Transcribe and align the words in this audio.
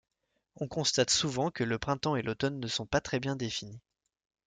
On 0.55 0.67
constate 0.67 1.11
souvent 1.11 1.51
que 1.51 1.63
le 1.63 1.77
printemps 1.77 2.15
et 2.15 2.23
l'automne 2.23 2.59
ne 2.59 2.65
sont 2.67 2.87
pas 2.87 3.01
très 3.01 3.19
bien 3.19 3.35
définis. 3.35 3.83